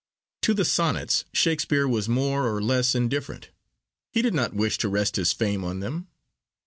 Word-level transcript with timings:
To 0.41 0.55
the 0.55 0.65
Sonnets 0.65 1.25
Shakespeare 1.31 1.87
was 1.87 2.09
more 2.09 2.47
or 2.51 2.59
less 2.59 2.95
indifferent. 2.95 3.51
He 4.11 4.23
did 4.23 4.33
not 4.33 4.51
wish 4.55 4.79
to 4.79 4.89
rest 4.89 5.15
his 5.15 5.31
fame 5.31 5.63
on 5.63 5.79
them. 5.79 6.07